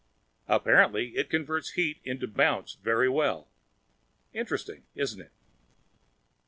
Apparently 0.47 1.15
it 1.15 1.29
converts 1.29 1.73
heat 1.73 1.99
into 2.03 2.25
bounce 2.27 2.73
very 2.73 3.07
well. 3.07 3.51
Interesting, 4.33 4.83
isn't 4.95 5.21
it?" 5.21 5.31